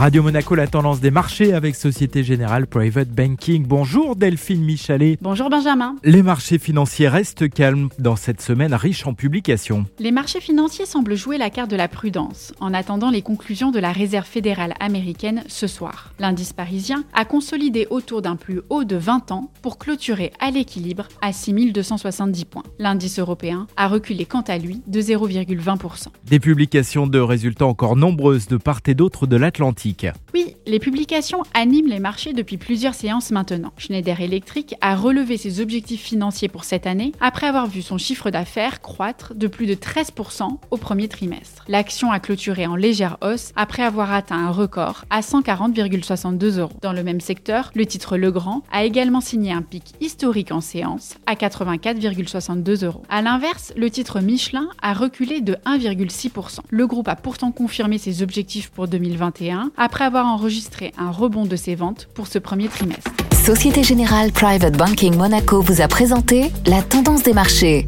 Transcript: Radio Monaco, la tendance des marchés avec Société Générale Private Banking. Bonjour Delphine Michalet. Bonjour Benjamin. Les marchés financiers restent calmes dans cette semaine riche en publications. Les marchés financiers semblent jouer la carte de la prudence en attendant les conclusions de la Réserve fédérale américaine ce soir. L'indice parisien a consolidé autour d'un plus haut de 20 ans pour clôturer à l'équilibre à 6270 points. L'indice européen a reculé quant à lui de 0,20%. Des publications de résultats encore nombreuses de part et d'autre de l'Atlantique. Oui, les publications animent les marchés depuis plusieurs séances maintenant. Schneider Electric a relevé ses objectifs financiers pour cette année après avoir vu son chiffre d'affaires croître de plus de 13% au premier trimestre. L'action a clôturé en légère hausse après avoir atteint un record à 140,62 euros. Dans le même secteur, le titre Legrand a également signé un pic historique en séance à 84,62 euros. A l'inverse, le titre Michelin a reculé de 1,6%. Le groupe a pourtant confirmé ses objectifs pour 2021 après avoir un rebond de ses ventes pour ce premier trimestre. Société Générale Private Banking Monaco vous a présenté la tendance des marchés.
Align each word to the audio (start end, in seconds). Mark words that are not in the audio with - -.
Radio 0.00 0.22
Monaco, 0.22 0.54
la 0.54 0.66
tendance 0.66 1.00
des 1.00 1.10
marchés 1.10 1.52
avec 1.52 1.76
Société 1.76 2.24
Générale 2.24 2.66
Private 2.66 3.10
Banking. 3.10 3.66
Bonjour 3.66 4.16
Delphine 4.16 4.64
Michalet. 4.64 5.18
Bonjour 5.20 5.50
Benjamin. 5.50 5.96
Les 6.04 6.22
marchés 6.22 6.58
financiers 6.58 7.06
restent 7.06 7.50
calmes 7.50 7.90
dans 7.98 8.16
cette 8.16 8.40
semaine 8.40 8.72
riche 8.72 9.06
en 9.06 9.12
publications. 9.12 9.84
Les 9.98 10.10
marchés 10.10 10.40
financiers 10.40 10.86
semblent 10.86 11.16
jouer 11.16 11.36
la 11.36 11.50
carte 11.50 11.70
de 11.70 11.76
la 11.76 11.86
prudence 11.86 12.54
en 12.60 12.72
attendant 12.72 13.10
les 13.10 13.20
conclusions 13.20 13.72
de 13.72 13.78
la 13.78 13.92
Réserve 13.92 14.24
fédérale 14.24 14.72
américaine 14.80 15.44
ce 15.48 15.66
soir. 15.66 16.14
L'indice 16.18 16.54
parisien 16.54 17.04
a 17.12 17.26
consolidé 17.26 17.86
autour 17.90 18.22
d'un 18.22 18.36
plus 18.36 18.62
haut 18.70 18.84
de 18.84 18.96
20 18.96 19.32
ans 19.32 19.52
pour 19.60 19.76
clôturer 19.76 20.32
à 20.40 20.50
l'équilibre 20.50 21.08
à 21.20 21.34
6270 21.34 22.46
points. 22.46 22.62
L'indice 22.78 23.18
européen 23.18 23.66
a 23.76 23.86
reculé 23.86 24.24
quant 24.24 24.44
à 24.48 24.56
lui 24.56 24.80
de 24.86 25.02
0,20%. 25.02 26.06
Des 26.24 26.40
publications 26.40 27.06
de 27.06 27.18
résultats 27.18 27.66
encore 27.66 27.96
nombreuses 27.96 28.48
de 28.48 28.56
part 28.56 28.80
et 28.86 28.94
d'autre 28.94 29.26
de 29.26 29.36
l'Atlantique. 29.36 29.89
Oui, 30.34 30.56
les 30.70 30.78
publications 30.78 31.42
animent 31.52 31.88
les 31.88 31.98
marchés 31.98 32.32
depuis 32.32 32.56
plusieurs 32.56 32.94
séances 32.94 33.32
maintenant. 33.32 33.72
Schneider 33.76 34.20
Electric 34.20 34.76
a 34.80 34.94
relevé 34.94 35.36
ses 35.36 35.60
objectifs 35.60 36.00
financiers 36.00 36.48
pour 36.48 36.62
cette 36.62 36.86
année 36.86 37.10
après 37.20 37.48
avoir 37.48 37.66
vu 37.66 37.82
son 37.82 37.98
chiffre 37.98 38.30
d'affaires 38.30 38.80
croître 38.80 39.34
de 39.34 39.48
plus 39.48 39.66
de 39.66 39.74
13% 39.74 40.58
au 40.70 40.76
premier 40.76 41.08
trimestre. 41.08 41.64
L'action 41.66 42.12
a 42.12 42.20
clôturé 42.20 42.68
en 42.68 42.76
légère 42.76 43.16
hausse 43.20 43.52
après 43.56 43.82
avoir 43.82 44.12
atteint 44.12 44.38
un 44.38 44.52
record 44.52 45.04
à 45.10 45.22
140,62 45.22 46.60
euros. 46.60 46.76
Dans 46.82 46.92
le 46.92 47.02
même 47.02 47.20
secteur, 47.20 47.72
le 47.74 47.84
titre 47.84 48.16
Legrand 48.16 48.62
a 48.70 48.84
également 48.84 49.20
signé 49.20 49.52
un 49.52 49.62
pic 49.62 49.94
historique 50.00 50.52
en 50.52 50.60
séance 50.60 51.16
à 51.26 51.34
84,62 51.34 52.84
euros. 52.84 53.02
A 53.08 53.22
l'inverse, 53.22 53.72
le 53.76 53.90
titre 53.90 54.20
Michelin 54.20 54.68
a 54.82 54.94
reculé 54.94 55.40
de 55.40 55.54
1,6%. 55.66 56.60
Le 56.68 56.86
groupe 56.86 57.08
a 57.08 57.16
pourtant 57.16 57.50
confirmé 57.50 57.98
ses 57.98 58.22
objectifs 58.22 58.70
pour 58.70 58.86
2021 58.86 59.72
après 59.76 60.04
avoir 60.04 60.28
un 60.98 61.10
rebond 61.10 61.46
de 61.46 61.56
ses 61.56 61.74
ventes 61.74 62.08
pour 62.14 62.26
ce 62.26 62.38
premier 62.38 62.68
trimestre. 62.68 63.10
Société 63.44 63.82
Générale 63.82 64.32
Private 64.32 64.76
Banking 64.76 65.16
Monaco 65.16 65.60
vous 65.60 65.80
a 65.80 65.88
présenté 65.88 66.52
la 66.66 66.82
tendance 66.82 67.22
des 67.22 67.32
marchés. 67.32 67.86